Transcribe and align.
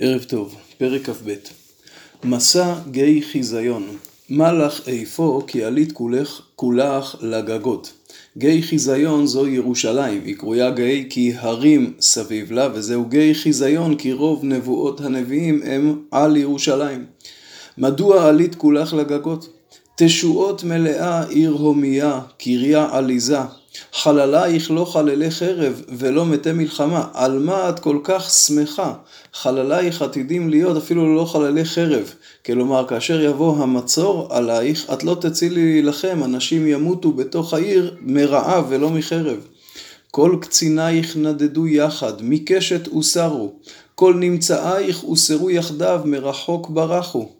ערב 0.00 0.22
טוב, 0.22 0.54
פרק 0.78 1.10
כ"ב. 1.10 1.34
מסע 2.24 2.74
גיא 2.90 3.22
חיזיון. 3.22 3.96
מה 4.28 4.52
לך 4.52 4.88
איפה 4.88 5.42
כי 5.46 5.64
עלית 5.64 5.92
כולך, 5.92 6.40
כולך 6.56 7.16
לגגות. 7.20 7.92
גיא 8.38 8.62
חיזיון 8.62 9.26
זו 9.26 9.46
ירושלים, 9.46 10.22
היא 10.24 10.36
קרויה 10.36 10.70
גיא 10.70 11.04
כי 11.10 11.32
הרים 11.36 11.94
סביב 12.00 12.52
לה 12.52 12.68
וזהו 12.74 13.04
גיא 13.04 13.34
חיזיון 13.34 13.96
כי 13.96 14.12
רוב 14.12 14.44
נבואות 14.44 15.00
הנביאים 15.00 15.60
הם 15.64 16.02
על 16.10 16.36
ירושלים. 16.36 17.04
מדוע 17.78 18.28
עלית 18.28 18.54
כולך 18.54 18.94
לגגות? 18.94 19.48
תשועות 19.96 20.64
מלאה 20.64 21.24
עיר 21.24 21.50
הומיה, 21.50 22.20
קריה 22.38 22.88
עליזה 22.92 23.38
חללייך 23.92 24.70
לא 24.70 24.84
חללי 24.84 25.30
חרב 25.30 25.82
ולא 25.88 26.26
מתי 26.26 26.52
מלחמה, 26.52 27.04
על 27.14 27.38
מה 27.38 27.68
את 27.68 27.78
כל 27.78 27.98
כך 28.04 28.30
שמחה? 28.30 28.94
חללייך 29.32 30.02
עתידים 30.02 30.50
להיות 30.50 30.76
אפילו 30.76 31.16
לא 31.16 31.24
חללי 31.24 31.64
חרב. 31.64 32.14
כלומר, 32.46 32.86
כאשר 32.88 33.20
יבוא 33.20 33.56
המצור 33.56 34.28
עלייך, 34.30 34.90
את 34.92 35.04
לא 35.04 35.16
תצילי 35.20 35.64
להילחם, 35.72 36.20
אנשים 36.24 36.66
ימותו 36.66 37.12
בתוך 37.12 37.54
העיר 37.54 37.96
מרעב 38.00 38.66
ולא 38.68 38.90
מחרב. 38.90 39.38
כל 40.10 40.36
קצינייך 40.40 41.16
נדדו 41.16 41.66
יחד, 41.66 42.12
מקשת 42.20 42.86
הוסרו, 42.86 43.52
כל 43.94 44.14
נמצאייך 44.14 44.98
הוסרו 44.98 45.50
יחדיו, 45.50 46.00
מרחוק 46.04 46.70
ברחו. 46.70 47.35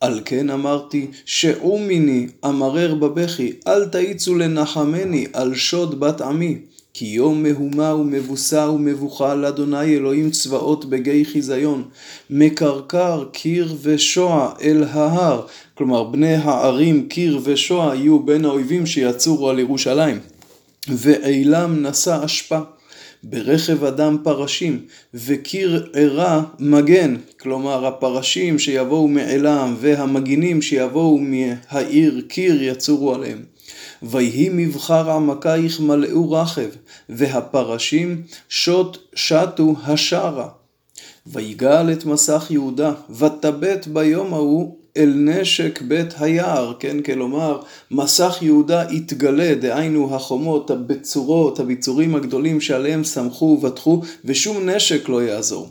על 0.00 0.20
כן 0.24 0.50
אמרתי, 0.50 1.06
שעו 1.24 1.78
מיני, 1.78 2.26
אמרר 2.44 2.94
בבכי, 2.94 3.52
אל 3.66 3.84
תאיצו 3.84 4.34
לנחמני, 4.34 5.26
על 5.32 5.54
שוד 5.54 6.00
בת 6.00 6.20
עמי. 6.20 6.58
כי 6.94 7.04
יום 7.04 7.42
מהומה 7.42 7.94
ומבוסה 7.94 8.70
ומבוכה 8.70 9.34
לאדוני 9.34 9.96
אלוהים 9.96 10.30
צבאות 10.30 10.84
בגיא 10.84 11.24
חיזיון, 11.24 11.84
מקרקר 12.30 13.24
קיר 13.32 13.76
ושוע 13.82 14.52
אל 14.62 14.84
ההר. 14.90 15.46
כלומר, 15.74 16.04
בני 16.04 16.34
הערים 16.34 17.08
קיר 17.08 17.40
ושוע 17.44 17.94
יהיו 17.94 18.18
בין 18.18 18.44
האויבים 18.44 18.86
שיצורו 18.86 19.50
על 19.50 19.58
ירושלים. 19.58 20.18
ואילם 20.88 21.86
נשא 21.86 22.24
אשפה. 22.24 22.58
ברכב 23.22 23.84
אדם 23.84 24.16
פרשים, 24.22 24.86
וקיר 25.14 25.90
ערה 25.94 26.42
מגן, 26.58 27.16
כלומר 27.40 27.86
הפרשים 27.86 28.58
שיבואו 28.58 29.08
מעילם 29.08 29.76
והמגינים 29.80 30.62
שיבואו 30.62 31.18
מהעיר 31.18 32.22
קיר 32.28 32.62
יצורו 32.62 33.14
עליהם. 33.14 33.42
ויהי 34.02 34.48
מבחר 34.52 35.10
עמקייך 35.10 35.80
מלאו 35.80 36.32
רכב, 36.32 36.68
והפרשים 37.08 38.22
שוט 38.48 38.98
שטו 39.14 39.74
השערה. 39.84 40.48
ויגאל 41.26 41.92
את 41.92 42.04
מסך 42.04 42.46
יהודה, 42.50 42.92
ותבט 43.10 43.86
ביום 43.86 44.34
ההוא 44.34 44.76
אל 44.96 45.12
נשק 45.16 45.82
בית 45.82 46.14
היער, 46.18 46.72
כן, 46.78 47.02
כלומר, 47.02 47.60
מסך 47.90 48.38
יהודה 48.42 48.84
יתגלה, 48.90 49.54
דהיינו 49.54 50.14
החומות, 50.14 50.70
הבצורות, 50.70 51.60
הביצורים 51.60 52.14
הגדולים 52.14 52.60
שעליהם 52.60 53.04
סמכו 53.04 53.44
ובטחו, 53.44 54.02
ושום 54.24 54.68
נשק 54.68 55.08
לא 55.08 55.22
יעזור. 55.22 55.68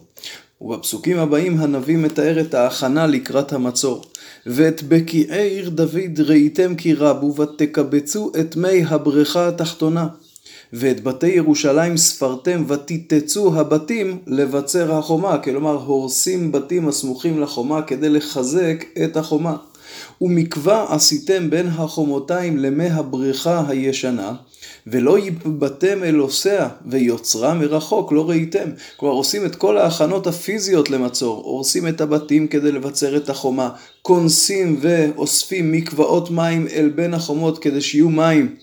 ובפסוקים 0.61 1.17
הבאים 1.17 1.59
הנביא 1.59 1.97
מתאר 1.97 2.39
את 2.39 2.53
ההכנה 2.53 3.07
לקראת 3.07 3.53
המצור. 3.53 4.03
ואת 4.45 4.83
בקיעי 4.83 5.49
עיר 5.49 5.69
דוד 5.69 6.19
ראיתם 6.19 6.75
כי 6.75 6.93
רבו 6.93 7.35
ותקבצו 7.35 8.31
את 8.39 8.55
מי 8.55 8.83
הבריכה 8.83 9.47
התחתונה. 9.47 10.07
ואת 10.73 11.03
בתי 11.03 11.27
ירושלים 11.27 11.97
ספרתם 11.97 12.63
ותיתצו 12.67 13.59
הבתים 13.59 14.17
לבצר 14.27 14.93
החומה, 14.93 15.37
כלומר 15.37 15.73
הורסים 15.73 16.51
בתים 16.51 16.87
הסמוכים 16.87 17.41
לחומה 17.41 17.81
כדי 17.81 18.09
לחזק 18.09 18.85
את 19.03 19.17
החומה. 19.17 19.55
ומקווה 20.21 20.85
עשיתם 20.89 21.49
בין 21.49 21.67
החומותיים 21.67 22.57
למי 22.57 22.89
הבריכה 22.89 23.63
הישנה, 23.67 24.33
ולא 24.87 25.19
ייבטם 25.19 26.03
אל 26.03 26.15
עושיה, 26.15 26.69
ויוצרה 26.85 27.53
מרחוק 27.53 28.11
לא 28.11 28.29
ראיתם. 28.29 28.69
כלומר 28.97 29.15
עושים 29.15 29.45
את 29.45 29.55
כל 29.55 29.77
ההכנות 29.77 30.27
הפיזיות 30.27 30.89
למצור, 30.89 31.43
הורסים 31.45 31.87
את 31.87 32.01
הבתים 32.01 32.47
כדי 32.47 32.71
לבצר 32.71 33.17
את 33.17 33.29
החומה, 33.29 33.69
כונסים 34.01 34.79
ואוספים 34.81 35.71
מקוואות 35.71 36.31
מים 36.31 36.67
אל 36.67 36.89
בין 36.95 37.13
החומות 37.13 37.59
כדי 37.59 37.81
שיהיו 37.81 38.09
מים 38.09 38.55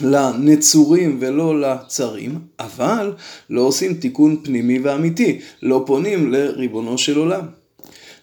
לנצורים 0.00 1.16
ולא 1.20 1.60
לצרים, 1.60 2.38
אבל 2.60 3.12
לא 3.50 3.60
עושים 3.60 3.94
תיקון 3.94 4.36
פנימי 4.42 4.78
ואמיתי, 4.78 5.38
לא 5.62 5.82
פונים 5.86 6.32
לריבונו 6.32 6.98
של 6.98 7.18
עולם. 7.18 7.46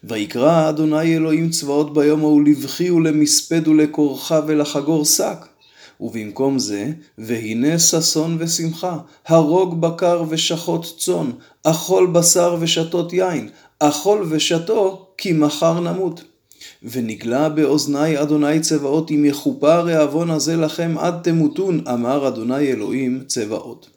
ויקרא 0.03 0.69
אדוני 0.69 1.15
אלוהים 1.15 1.49
צבאות 1.49 1.93
ביום 1.93 2.19
ההוא 2.19 2.43
לבכי 2.43 2.91
ולמספד 2.91 3.67
ולכורחה 3.67 4.39
ולחגור 4.47 5.05
שק. 5.05 5.45
ובמקום 6.01 6.59
זה, 6.59 6.91
והנה 7.17 7.79
ששון 7.79 8.37
ושמחה, 8.39 8.97
הרוג 9.27 9.81
בקר 9.81 10.23
ושחוט 10.29 10.85
צאן, 10.97 11.31
אכול 11.63 12.07
בשר 12.07 12.57
ושתות 12.59 13.13
יין, 13.13 13.49
אכול 13.79 14.27
ושתו 14.29 15.07
כי 15.17 15.33
מחר 15.33 15.79
נמות. 15.79 16.23
ונגלה 16.83 17.49
באוזני 17.49 18.21
אדוני 18.21 18.59
צבאות 18.59 19.11
אם 19.11 19.25
יכופר 19.25 19.87
העוון 19.87 20.29
הזה 20.29 20.55
לכם 20.55 20.95
עד 20.97 21.13
תמותון, 21.23 21.87
אמר 21.87 22.27
אדוני 22.27 22.67
אלוהים 22.67 23.23
צבאות. 23.27 23.89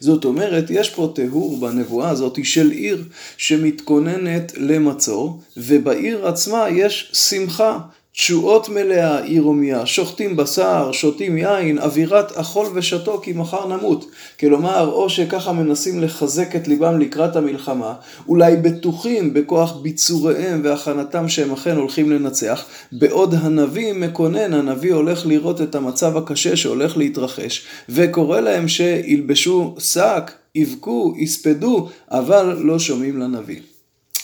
זאת 0.00 0.24
אומרת, 0.24 0.64
יש 0.70 0.90
פה 0.90 1.12
תיאור 1.14 1.60
בנבואה 1.60 2.10
הזאת 2.10 2.38
של 2.44 2.70
עיר 2.70 3.04
שמתכוננת 3.36 4.52
למצור, 4.56 5.40
ובעיר 5.56 6.26
עצמה 6.26 6.68
יש 6.70 7.10
שמחה 7.12 7.78
תשועות 8.14 8.68
מלאה 8.68 9.22
עיר 9.22 9.42
הומיה, 9.42 9.86
שוחטים 9.86 10.36
בשר, 10.36 10.92
שותים 10.92 11.38
יין, 11.38 11.78
אווירת 11.78 12.32
אכול 12.32 12.66
ושתו 12.74 13.20
כי 13.22 13.32
מחר 13.32 13.66
נמות. 13.66 14.10
כלומר, 14.40 14.90
או 14.92 15.10
שככה 15.10 15.52
מנסים 15.52 16.00
לחזק 16.00 16.56
את 16.56 16.68
ליבם 16.68 16.98
לקראת 16.98 17.36
המלחמה, 17.36 17.94
אולי 18.28 18.56
בטוחים 18.56 19.34
בכוח 19.34 19.76
ביצוריהם 19.76 20.60
והכנתם 20.64 21.28
שהם 21.28 21.52
אכן 21.52 21.76
הולכים 21.76 22.10
לנצח, 22.10 22.64
בעוד 22.92 23.34
הנביא 23.34 23.92
מקונן, 23.92 24.54
הנביא 24.54 24.94
הולך 24.94 25.26
לראות 25.26 25.60
את 25.60 25.74
המצב 25.74 26.16
הקשה 26.16 26.56
שהולך 26.56 26.96
להתרחש, 26.96 27.66
וקורא 27.88 28.40
להם 28.40 28.68
שילבשו 28.68 29.74
שק, 29.78 30.30
יבכו, 30.54 31.14
יספדו, 31.18 31.88
אבל 32.10 32.56
לא 32.60 32.78
שומעים 32.78 33.20
לנביא. 33.20 33.71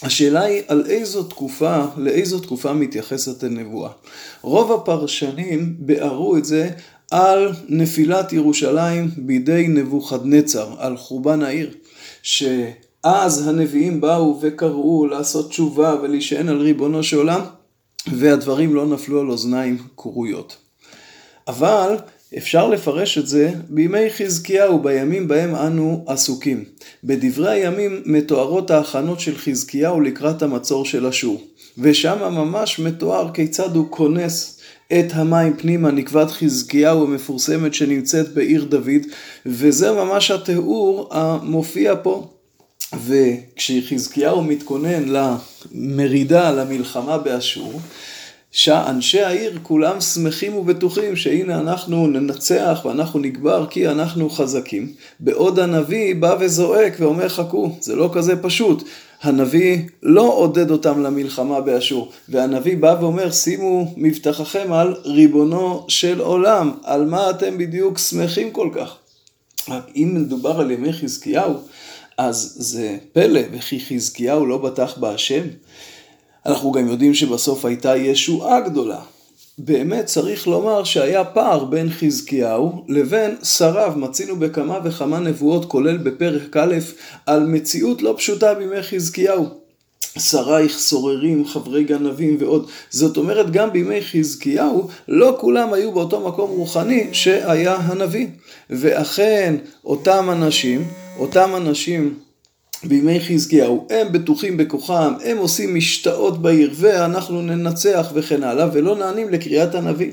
השאלה 0.02 0.42
היא 0.42 0.62
על 0.68 0.84
איזו 0.86 1.22
תקופה, 1.22 1.84
לאיזו 1.96 2.40
תקופה 2.40 2.72
מתייחסת 2.72 3.42
הנבואה. 3.44 3.90
רוב 4.42 4.72
הפרשנים 4.72 5.74
ביארו 5.78 6.36
את 6.36 6.44
זה 6.44 6.70
על 7.10 7.52
נפילת 7.68 8.32
ירושלים 8.32 9.10
בידי 9.16 9.68
נבוכדנצר, 9.68 10.74
על 10.78 10.96
חורבן 10.96 11.42
העיר, 11.42 11.74
שאז 12.22 13.48
הנביאים 13.48 14.00
באו 14.00 14.38
וקראו 14.42 15.06
לעשות 15.06 15.50
תשובה 15.50 15.96
ולהישען 16.02 16.48
על 16.48 16.60
ריבונו 16.60 17.02
של 17.02 17.16
עולם, 17.16 17.40
והדברים 18.12 18.74
לא 18.74 18.86
נפלו 18.86 19.20
על 19.20 19.30
אוזניים 19.30 19.78
כרויות. 19.96 20.56
אבל 21.48 21.96
אפשר 22.36 22.68
לפרש 22.68 23.18
את 23.18 23.26
זה 23.26 23.52
בימי 23.68 24.10
חזקיהו, 24.10 24.78
בימים 24.78 25.28
בהם 25.28 25.54
אנו 25.54 26.04
עסוקים. 26.06 26.64
בדברי 27.04 27.50
הימים 27.50 28.02
מתוארות 28.06 28.70
ההכנות 28.70 29.20
של 29.20 29.38
חזקיהו 29.38 30.00
לקראת 30.00 30.42
המצור 30.42 30.84
של 30.84 31.06
אשור, 31.06 31.42
ושם 31.78 32.18
ממש 32.20 32.78
מתואר 32.78 33.30
כיצד 33.34 33.76
הוא 33.76 33.86
כונס 33.90 34.60
את 34.92 35.06
המים 35.12 35.56
פנימה, 35.56 35.90
נקבת 35.90 36.30
חזקיהו 36.30 37.04
המפורסמת 37.04 37.74
שנמצאת 37.74 38.28
בעיר 38.34 38.64
דוד, 38.64 39.06
וזה 39.46 39.92
ממש 39.92 40.30
התיאור 40.30 41.08
המופיע 41.10 41.94
פה. 42.02 42.28
וכשחזקיהו 43.04 44.42
מתכונן 44.42 45.04
למרידה, 45.08 46.50
למלחמה 46.50 47.18
באשור, 47.18 47.80
שאנשי 48.58 49.20
העיר 49.20 49.58
כולם 49.62 50.00
שמחים 50.00 50.56
ובטוחים 50.56 51.16
שהנה 51.16 51.60
אנחנו 51.60 52.06
ננצח 52.06 52.80
ואנחנו 52.84 53.20
נגבר 53.20 53.66
כי 53.70 53.88
אנחנו 53.88 54.30
חזקים. 54.30 54.92
בעוד 55.20 55.58
הנביא 55.58 56.14
בא 56.14 56.36
וזועק 56.40 56.92
ואומר 56.98 57.28
חכו, 57.28 57.76
זה 57.80 57.96
לא 57.96 58.10
כזה 58.12 58.42
פשוט. 58.42 58.82
הנביא 59.22 59.78
לא 60.02 60.32
עודד 60.34 60.70
אותם 60.70 61.02
למלחמה 61.02 61.60
באשור, 61.60 62.12
והנביא 62.28 62.76
בא 62.76 62.96
ואומר 63.00 63.30
שימו 63.30 63.94
מבטחכם 63.96 64.72
על 64.72 64.94
ריבונו 65.04 65.84
של 65.88 66.20
עולם, 66.20 66.72
על 66.84 67.04
מה 67.04 67.30
אתם 67.30 67.58
בדיוק 67.58 67.98
שמחים 67.98 68.50
כל 68.50 68.70
כך. 68.74 68.96
אם 69.96 70.10
מדובר 70.14 70.60
על 70.60 70.70
ימי 70.70 70.92
חזקיהו, 70.92 71.54
אז 72.18 72.54
זה 72.58 72.96
פלא, 73.12 73.40
וכי 73.52 73.80
חזקיהו 73.80 74.46
לא 74.46 74.58
בטח 74.58 74.98
בהשם? 74.98 75.42
אנחנו 76.48 76.72
גם 76.72 76.88
יודעים 76.88 77.14
שבסוף 77.14 77.64
הייתה 77.64 77.96
ישועה 77.96 78.60
גדולה. 78.60 79.00
באמת 79.58 80.06
צריך 80.06 80.46
לומר 80.46 80.84
שהיה 80.84 81.24
פער 81.24 81.64
בין 81.64 81.90
חזקיהו 81.90 82.84
לבין 82.88 83.36
שריו. 83.42 83.92
מצינו 83.96 84.36
בכמה 84.36 84.78
וכמה 84.84 85.18
נבואות, 85.18 85.64
כולל 85.64 85.96
בפרק 85.96 86.56
א', 86.56 86.74
על 87.26 87.46
מציאות 87.46 88.02
לא 88.02 88.14
פשוטה 88.16 88.54
בימי 88.54 88.82
חזקיהו. 88.82 89.46
שרייך 90.18 90.78
סוררים, 90.78 91.46
חברי 91.46 91.84
גנבים 91.84 92.36
ועוד. 92.40 92.70
זאת 92.90 93.16
אומרת, 93.16 93.50
גם 93.50 93.72
בימי 93.72 94.02
חזקיהו, 94.02 94.88
לא 95.08 95.36
כולם 95.40 95.72
היו 95.72 95.92
באותו 95.92 96.28
מקום 96.28 96.50
רוחני 96.50 97.08
שהיה 97.12 97.74
הנביא. 97.74 98.26
ואכן, 98.70 99.56
אותם 99.84 100.28
אנשים, 100.32 100.84
אותם 101.18 101.50
אנשים 101.56 102.14
בימי 102.84 103.20
חזקיהו, 103.20 103.86
הם 103.90 104.12
בטוחים 104.12 104.56
בכוחם, 104.56 105.14
הם 105.24 105.38
עושים 105.38 105.74
משתאות 105.74 106.42
בעיר, 106.42 106.70
ואנחנו 106.74 107.42
ננצח 107.42 108.10
וכן 108.14 108.42
הלאה, 108.42 108.68
ולא 108.72 108.96
נענים 108.96 109.28
לקריאת 109.28 109.74
הנביא. 109.74 110.12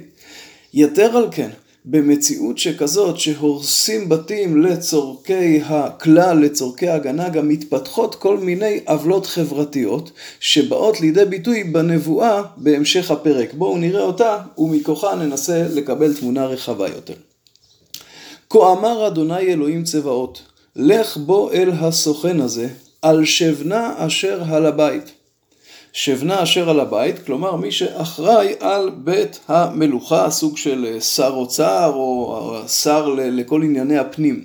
יתר 0.73 1.17
על 1.17 1.27
כן, 1.31 1.49
במציאות 1.85 2.57
שכזאת 2.57 3.19
שהורסים 3.19 4.09
בתים 4.09 4.61
לצורכי 4.61 5.61
הכלל, 5.65 6.39
לצורכי 6.39 6.87
ההגנה, 6.87 7.29
גם 7.29 7.47
מתפתחות 7.47 8.15
כל 8.15 8.37
מיני 8.37 8.79
עוולות 8.85 9.25
חברתיות 9.25 10.11
שבאות 10.39 11.01
לידי 11.01 11.25
ביטוי 11.25 11.63
בנבואה 11.63 12.41
בהמשך 12.57 13.11
הפרק. 13.11 13.53
בואו 13.53 13.77
נראה 13.77 14.01
אותה 14.01 14.37
ומכוחה 14.57 15.15
ננסה 15.15 15.65
לקבל 15.73 16.13
תמונה 16.13 16.45
רחבה 16.45 16.89
יותר. 16.89 17.13
כה 18.49 18.71
אמר 18.71 19.07
אדוני 19.07 19.39
אלוהים 19.39 19.83
צבאות, 19.83 20.41
לך 20.75 21.17
בוא 21.17 21.51
אל 21.51 21.71
הסוכן 21.71 22.39
הזה, 22.41 22.67
על 23.01 23.25
שבנה 23.25 23.93
אשר 23.97 24.43
על 24.51 24.65
הבית. 24.65 25.11
שבנה 25.93 26.43
אשר 26.43 26.69
על 26.69 26.79
הבית, 26.79 27.25
כלומר 27.25 27.55
מי 27.55 27.71
שאחראי 27.71 28.53
על 28.59 28.89
בית 28.89 29.39
המלוכה, 29.47 30.29
סוג 30.29 30.57
של 30.57 30.99
שר 30.99 31.31
אוצר 31.35 31.91
או 31.93 32.57
שר 32.67 33.09
לכל 33.09 33.63
ענייני 33.63 33.97
הפנים. 33.97 34.43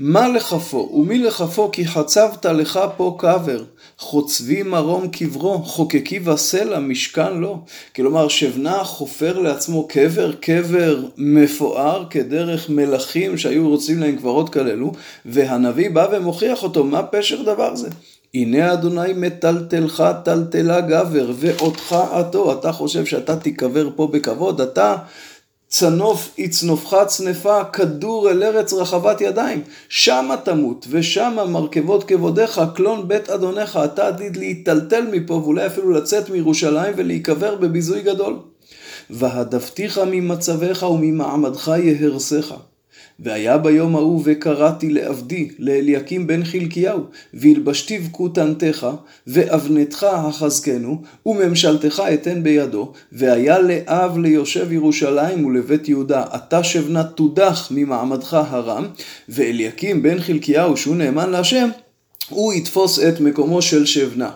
מה 0.00 0.28
לכפו 0.28 0.90
ומי 0.94 1.18
לכפו 1.18 1.70
כי 1.72 1.86
חצבת 1.86 2.46
לך 2.46 2.80
פה 2.96 3.16
קבר, 3.18 3.64
חוצבי 3.98 4.62
מרום 4.62 5.08
קברו, 5.08 5.58
חוקקי 5.62 6.20
וסלע, 6.24 6.78
משכן 6.78 7.34
לו. 7.38 7.60
כלומר, 7.96 8.28
שבנה 8.28 8.84
חופר 8.84 9.38
לעצמו 9.38 9.88
קבר, 9.88 10.32
קבר 10.32 11.02
מפואר 11.16 12.04
כדרך 12.10 12.70
מלכים 12.70 13.38
שהיו 13.38 13.68
רוצים 13.68 13.98
להם 14.00 14.16
קברות 14.16 14.52
כללו, 14.52 14.92
והנביא 15.24 15.90
בא 15.90 16.06
ומוכיח 16.12 16.62
אותו, 16.62 16.84
מה 16.84 17.02
פשר 17.02 17.42
דבר 17.42 17.76
זה? 17.76 17.88
הנה 18.34 18.72
אדוני 18.72 19.12
מטלטלך 19.16 20.04
טלטלה 20.24 20.80
גבר, 20.80 21.30
ואותך 21.36 21.92
עתו. 21.92 22.52
אתה 22.52 22.72
חושב 22.72 23.04
שאתה 23.04 23.36
תיקבר 23.36 23.88
פה 23.96 24.06
בכבוד? 24.06 24.60
אתה 24.60 24.96
צנוף 25.78 26.30
יצנופך 26.38 26.96
צנפה, 27.06 27.64
כדור 27.64 28.30
אל 28.30 28.42
ארץ 28.42 28.72
רחבת 28.72 29.20
ידיים. 29.20 29.62
שמה 29.88 30.36
תמות, 30.36 30.86
ושמה 30.90 31.44
מרכבות 31.44 32.04
כבודיך, 32.04 32.60
קלון 32.74 33.08
בית 33.08 33.30
אדונך. 33.30 33.80
אתה 33.84 34.08
עתיד 34.08 34.36
להיטלטל 34.36 35.06
מפה, 35.12 35.34
ואולי 35.34 35.66
אפילו 35.66 35.90
לצאת 35.90 36.30
מירושלים 36.30 36.94
ולהיקבר 36.96 37.54
בביזוי 37.54 38.02
גדול. 38.02 38.38
והדפתיך 39.10 40.00
ממצבך 40.06 40.82
וממעמדך 40.82 41.72
יהרסך. 41.82 42.54
והיה 43.20 43.58
ביום 43.58 43.96
ההוא 43.96 44.22
וקראתי 44.24 44.90
לעבדי, 44.90 45.48
לאליקים 45.58 46.26
בן 46.26 46.44
חלקיהו, 46.44 47.00
והלבשתיו 47.34 48.00
כותנתך, 48.10 48.86
ואבנתך 49.26 50.02
החזקנו, 50.10 51.02
וממשלתך 51.26 52.02
אתן 52.14 52.42
בידו, 52.42 52.92
והיה 53.12 53.58
לאב 53.58 54.18
ליושב 54.18 54.72
ירושלים 54.72 55.44
ולבית 55.44 55.88
יהודה, 55.88 56.24
אתה 56.34 56.64
שבנה 56.64 57.04
תודח 57.04 57.68
ממעמדך 57.70 58.34
הרם, 58.34 58.86
ואליקים 59.28 60.02
בן 60.02 60.20
חלקיהו, 60.20 60.76
שהוא 60.76 60.96
נאמן 60.96 61.30
להשם, 61.30 61.68
הוא 62.28 62.52
יתפוס 62.52 62.98
את 62.98 63.20
מקומו 63.20 63.62
של 63.62 63.86
שבנה. 63.86 64.30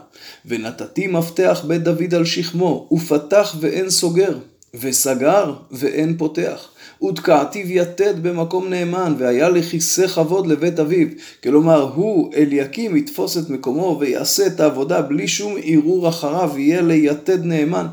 ונתתי 0.47 1.07
מפתח 1.07 1.65
בית 1.67 1.83
דוד 1.83 2.15
על 2.15 2.25
שכמו, 2.25 2.89
ופתח 2.93 3.57
ואין 3.61 3.91
סוגר, 3.91 4.39
וסגר 4.75 5.55
ואין 5.71 6.17
פותח. 6.19 6.69
ותקעתיו 7.03 7.73
יתד 7.73 8.15
במקום 8.23 8.69
נאמן, 8.69 9.15
והיה 9.19 9.49
לכיסא 9.49 10.07
כבוד 10.07 10.47
לבית 10.47 10.79
אביו. 10.79 11.07
כלומר, 11.43 11.91
הוא, 11.95 12.35
אליקים, 12.35 12.97
יתפוס 12.97 13.39
את 13.39 13.51
מקומו 13.51 13.97
ויעשה 14.01 14.47
את 14.47 14.61
העבודה 14.61 15.03
בלי 15.03 15.29
שום 15.29 15.55
ערעור 15.65 16.09
אחריו, 16.09 16.59
יהיה 16.59 16.83
ליתד 16.83 17.45
נאמן. 17.45 17.87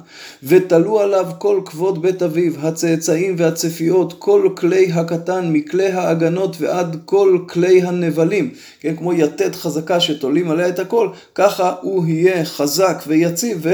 ותלו 0.44 1.00
עליו 1.00 1.25
כל 1.38 1.62
כבוד 1.65 2.01
בית 2.01 2.24
אביו, 2.24 2.54
הצאצאים 2.59 3.36
והצפיות, 3.38 4.13
כל 4.19 4.50
כלי 4.57 4.92
הקטן, 4.92 5.50
מכלי 5.54 5.92
ההגנות 5.92 6.56
ועד 6.59 6.98
כל 7.06 7.39
כלי 7.50 7.81
הנבלים. 7.81 8.50
כן, 8.80 8.95
כמו 8.95 9.13
יתד 9.13 9.56
חזקה 9.56 10.00
שתולים 10.00 10.51
עליה 10.51 10.69
את 10.69 10.80
הכל, 10.80 11.09
ככה 11.36 11.74
הוא 11.81 12.06
יהיה 12.07 12.45
חזק 12.45 13.04
ויציב. 13.07 13.65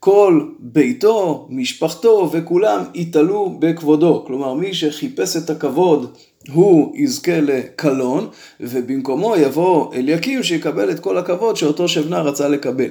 כל 0.00 0.46
ביתו, 0.58 1.46
משפחתו 1.50 2.30
וכולם 2.32 2.82
יתעלו 2.94 3.56
בכבודו. 3.58 4.24
כלומר, 4.26 4.54
מי 4.54 4.74
שחיפש 4.74 5.36
את 5.36 5.50
הכבוד 5.50 6.16
הוא 6.52 6.92
יזכה 6.96 7.40
לקלון, 7.40 8.28
ובמקומו 8.60 9.36
יבוא 9.36 9.94
אליקים 9.94 10.42
שיקבל 10.42 10.90
את 10.90 11.00
כל 11.00 11.18
הכבוד 11.18 11.56
שאותו 11.56 11.88
שבנה 11.88 12.20
רצה 12.20 12.48
לקבל. 12.48 12.90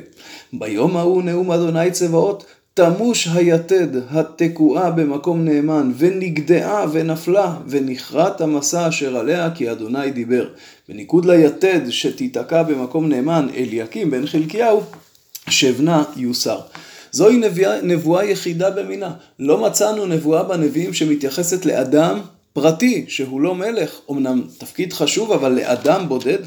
ביום 0.53 0.97
ההוא 0.97 1.23
נאום 1.23 1.51
אדוני 1.51 1.91
צבאות, 1.91 2.45
תמוש 2.73 3.27
היתד 3.33 3.87
התקועה 4.09 4.91
במקום 4.91 5.45
נאמן, 5.45 5.91
ונגדעה 5.97 6.85
ונפלה, 6.91 7.55
ונכרת 7.67 8.41
המסע 8.41 8.87
אשר 8.87 9.17
עליה 9.17 9.51
כי 9.55 9.71
אדוני 9.71 10.11
דיבר. 10.11 10.47
בניגוד 10.89 11.25
ליתד 11.25 11.81
שתיתקע 11.89 12.63
במקום 12.63 13.09
נאמן, 13.09 13.47
אליקים 13.55 14.11
בן 14.11 14.25
חלקיהו, 14.25 14.81
שבנה 15.49 16.03
יוסר. 16.15 16.59
זוהי 17.15 17.37
נבואה, 17.37 17.81
נבואה 17.81 18.25
יחידה 18.25 18.69
במינה. 18.69 19.11
לא 19.39 19.57
מצאנו 19.57 20.05
נבואה 20.05 20.43
בנביאים 20.43 20.93
שמתייחסת 20.93 21.65
לאדם 21.65 22.19
פרטי, 22.53 23.05
שהוא 23.07 23.41
לא 23.41 23.55
מלך, 23.55 23.99
אמנם 24.11 24.41
תפקיד 24.57 24.93
חשוב, 24.93 25.31
אבל 25.31 25.51
לאדם 25.51 26.09
בודד, 26.09 26.37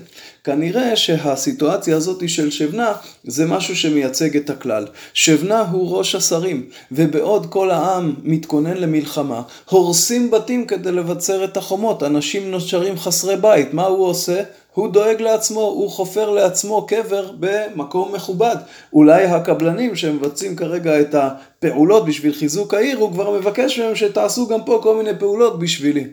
כנראה 0.45 0.97
שהסיטואציה 0.97 1.97
הזאת 1.97 2.29
של 2.29 2.51
שבנה 2.51 2.93
זה 3.25 3.47
משהו 3.47 3.77
שמייצג 3.77 4.37
את 4.37 4.51
הכלל. 4.51 4.87
שבנה 5.15 5.61
הוא 5.61 5.97
ראש 5.97 6.15
השרים, 6.15 6.67
ובעוד 6.93 7.47
כל 7.47 7.71
העם 7.71 8.15
מתכונן 8.23 8.77
למלחמה, 8.77 9.43
הורסים 9.71 10.31
בתים 10.31 10.67
כדי 10.67 10.93
לבצר 10.93 11.45
את 11.45 11.57
החומות, 11.57 12.03
אנשים 12.03 12.51
נושרים 12.51 12.99
חסרי 12.99 13.37
בית, 13.37 13.75
מה 13.75 13.87
הוא 13.87 14.07
עושה? 14.07 14.43
הוא 14.79 14.89
דואג 14.89 15.21
לעצמו, 15.21 15.61
הוא 15.61 15.91
חופר 15.91 16.31
לעצמו 16.31 16.87
קבר 16.87 17.31
במקום 17.41 18.15
מכובד. 18.15 18.57
אולי 18.93 19.25
הקבלנים 19.25 19.97
שמבצעים 19.97 20.57
כרגע 20.57 21.01
את 21.01 21.15
הפעולות 21.15 22.05
בשביל 22.05 22.35
חיזוק 22.35 22.75
העיר, 22.75 22.99
הוא 22.99 23.13
כבר 23.13 23.31
מבקש 23.31 23.79
מהם 23.79 23.95
שתעשו 23.95 24.49
גם 24.49 24.65
פה 24.65 24.81
כל 24.83 24.97
מיני 24.97 25.19
פעולות 25.19 25.59
בשבילי. 25.59 26.07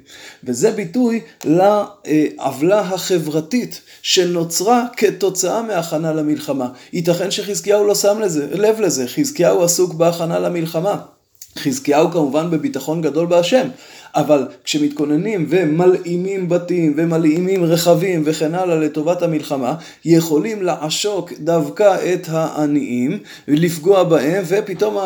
וזה 0.43 0.71
ביטוי 0.71 1.21
לעוולה 1.43 2.79
החברתית 2.79 3.81
שנוצרה 4.01 4.85
כתוצאה 4.97 5.61
מהכנה 5.61 6.13
למלחמה. 6.13 6.67
ייתכן 6.93 7.31
שחזקיהו 7.31 7.87
לא 7.87 7.95
שם 7.95 8.19
לזה, 8.19 8.47
לב 8.51 8.79
לזה, 8.79 9.07
חזקיהו 9.07 9.63
עסוק 9.63 9.93
בהכנה 9.93 10.39
למלחמה. 10.39 11.14
חזקיהו 11.57 12.11
כמובן 12.11 12.51
בביטחון 12.51 13.01
גדול 13.01 13.25
בהשם, 13.25 13.67
אבל 14.15 14.47
כשמתכוננים 14.63 15.45
ומלאימים 15.49 16.49
בתים 16.49 16.93
ומלאימים 16.97 17.63
רכבים 17.63 18.23
וכן 18.25 18.55
הלאה 18.55 18.75
לטובת 18.75 19.21
המלחמה, 19.21 19.75
יכולים 20.05 20.63
לעשוק 20.63 21.33
דווקא 21.39 22.13
את 22.13 22.27
העניים 22.29 23.19
ולפגוע 23.47 24.03
בהם, 24.03 24.43
ופתאום 24.47 24.97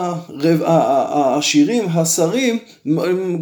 העשירים, 0.65 1.85
השרים, 1.93 2.57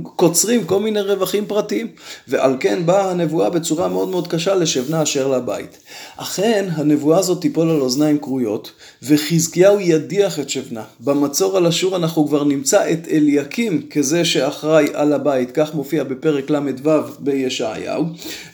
קוצרים 0.03 0.65
כל 0.65 0.79
מיני 0.79 1.01
רווחים 1.01 1.45
פרטיים. 1.45 1.87
ועל 2.27 2.55
כן 2.59 2.85
באה 2.85 3.11
הנבואה 3.11 3.49
בצורה 3.49 3.87
מאוד 3.87 4.09
מאוד 4.09 4.27
קשה 4.27 4.55
לשבנה 4.55 5.03
אשר 5.03 5.27
לבית. 5.27 5.77
אכן, 6.17 6.65
הנבואה 6.71 7.19
הזאת 7.19 7.41
תיפול 7.41 7.69
על 7.69 7.81
אוזניים 7.81 8.17
כרויות, 8.17 8.71
וחזקיהו 9.03 9.79
ידיח 9.79 10.39
את 10.39 10.49
שבנה. 10.49 10.83
במצור 10.99 11.57
על 11.57 11.67
אשור 11.67 11.95
אנחנו 11.95 12.27
כבר 12.27 12.43
נמצא 12.43 12.91
את 12.91 12.97
אליקים 13.12 13.82
כזה 13.89 14.25
שאחראי 14.25 14.88
על 14.94 15.13
הבית. 15.13 15.51
כך 15.51 15.74
מופיע 15.74 16.04
בפרק 16.04 16.50
ל"ו 16.50 16.89
בישעיהו, 17.20 18.06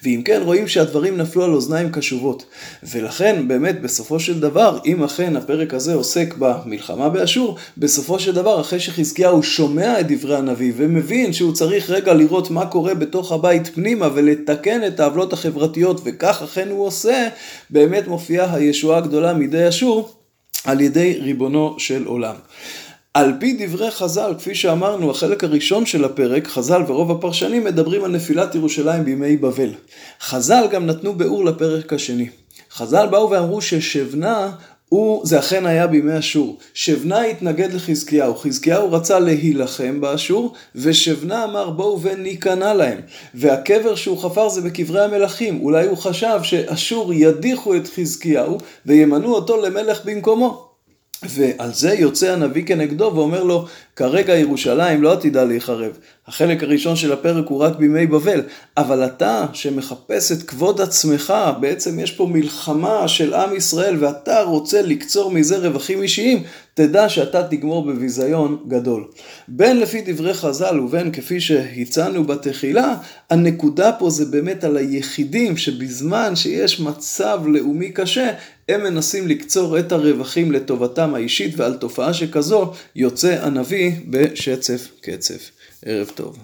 ואם 0.04 0.22
כן 0.26 0.42
רואים 0.46 0.68
שהדברים 0.68 1.18
נפלו 1.18 1.44
על 1.44 1.54
אוזניים 1.54 1.92
קשובות. 1.92 2.46
ולכן 2.84 3.48
באמת 3.48 3.82
בסופו 3.82 4.20
של 4.20 4.40
דבר, 4.40 4.80
אם 4.86 5.04
אכן 5.04 5.36
הפרק 5.36 5.74
הזה 5.74 5.94
עוסק 5.94 6.34
במלחמה 6.40 7.10
באשור, 7.10 7.58
בסופו 7.78 8.20
של 8.20 8.32
דבר 8.32 8.62
אחרי 8.62 8.80
שחזקיהו 8.80 9.44
שומע 9.44 10.00
את 10.00 10.12
דברי 10.12 10.36
הנביא 10.36 10.74
ומבין 10.78 11.34
שהוא 11.34 11.54
צריך 11.54 11.90
רגע 11.90 12.14
לראות 12.14 12.52
מה 12.52 12.66
קורה 12.66 12.94
בתוך 12.94 13.32
הבית 13.32 13.68
פנימה 13.68 14.10
ולתקן 14.14 14.88
את 14.88 15.00
העוולות 15.00 15.34
החברתיות 15.34 16.02
וכך 16.06 16.42
אכן 16.44 16.70
הוא 16.70 16.86
עושה, 16.86 17.28
באמת 17.70 18.08
מופיעה 18.08 18.56
הישועה 18.56 18.98
הגדולה 18.98 19.34
מידי 19.34 19.70
אשור 19.70 20.10
על 20.66 20.82
ידי 20.82 21.20
ריבונו 21.22 21.76
של 21.78 22.06
עולם. 22.06 22.36
על 23.14 23.34
פי 23.40 23.58
דברי 23.60 23.92
חז"ל, 23.92 24.34
כפי 24.38 24.56
שאמרנו, 24.56 25.12
החלק 25.12 25.44
הראשון 25.44 25.86
של 25.86 26.06
הפרק, 26.06 26.48
חז"ל 26.48 26.82
ורוב 26.88 27.12
הפרשנים 27.12 27.64
מדברים 27.64 28.04
על 28.04 28.12
נפילת 28.12 28.56
ירושלים 28.56 29.06
בימי 29.06 29.38
בבל. 29.38 29.70
חז"ל 30.22 30.68
גם 30.72 30.86
נתנו 30.86 31.14
ביאור 31.14 31.46
לפרק 31.46 31.94
השני. 31.94 32.30
חז"ל 32.72 33.08
באו 33.12 33.30
ואמרו 33.30 33.62
ששבנה 33.62 34.52
הוא, 34.90 35.26
זה 35.26 35.40
אכן 35.40 35.66
היה 35.66 35.88
בימי 35.88 36.20
אשור. 36.20 36.58
שבנה 36.74 37.22
התנגד 37.22 37.74
לחזקיהו, 37.74 38.36
חזקיהו 38.36 38.92
רצה 38.92 39.20
להילחם 39.20 40.02
באשור, 40.02 40.54
ושבנה 40.76 41.44
אמר 41.44 41.70
בואו 41.70 42.02
וניכנע 42.02 42.74
להם. 42.74 43.00
והקבר 43.34 43.96
שהוא 43.96 44.18
חפר 44.24 44.50
זה 44.50 44.62
בקברי 44.62 45.04
המלכים, 45.04 45.62
אולי 45.62 45.88
הוא 45.88 45.98
חשב 45.98 46.40
שאשור 46.44 47.14
ידיחו 47.14 47.76
את 47.76 47.88
חזקיהו 47.88 48.58
וימנו 48.86 49.36
אותו 49.36 49.62
למלך 49.62 50.06
במקומו. 50.06 50.73
ועל 51.30 51.74
זה 51.74 51.94
יוצא 51.94 52.34
הנביא 52.34 52.66
כנגדו 52.66 53.12
ואומר 53.16 53.44
לו, 53.44 53.68
כרגע 53.96 54.36
ירושלים 54.36 55.04
לא 55.04 55.14
עתידה 55.14 55.44
להיחרב. 55.44 55.92
החלק 56.28 56.64
הראשון 56.64 56.96
של 56.96 57.14
הפרק 57.14 57.48
הוא 57.48 57.60
רק 57.60 57.76
בימי 57.76 58.08
בבל, 58.08 58.42
אבל 58.78 59.06
אתה 59.06 59.46
שמחפש 59.54 60.32
את 60.32 60.44
כבוד 60.44 60.82
עצמך, 60.82 61.34
בעצם 61.60 62.00
יש 62.00 62.12
פה 62.12 62.28
מלחמה 62.32 63.08
של 63.08 63.34
עם 63.34 63.56
ישראל 63.56 64.04
ואתה 64.04 64.42
רוצה 64.42 64.82
לקצור 64.82 65.32
מזה 65.32 65.58
רווחים 65.58 66.02
אישיים, 66.02 66.44
תדע 66.74 67.10
שאתה 67.10 67.44
תגמור 67.44 67.86
בביזיון 67.86 68.58
גדול. 68.68 69.08
בין 69.48 69.80
לפי 69.80 70.02
דברי 70.06 70.34
חז"ל 70.34 70.80
ובין 70.80 71.12
כפי 71.12 71.40
שהצענו 71.40 72.24
בתחילה, 72.24 72.96
הנקודה 73.30 73.92
פה 73.92 74.10
זה 74.10 74.26
באמת 74.26 74.64
על 74.64 74.78
היחידים 74.78 75.58
שבזמן 75.58 76.36
שיש 76.36 76.80
מצב 76.80 77.40
לאומי 77.46 77.92
קשה, 77.92 78.32
הם 78.70 78.84
מנסים 78.84 79.28
לקצור 79.28 79.80
את 79.80 79.92
הרווחים 79.92 80.52
לטובתם 80.52 81.16
האישית 81.16 81.60
ועל 81.60 81.74
תופעה 81.74 82.14
שכזו 82.14 82.72
יוצא 82.96 83.38
הנביא 83.42 83.83
בשצף 84.10 84.88
קצף. 85.02 85.52
ערב 85.86 86.12
טוב. 86.16 86.38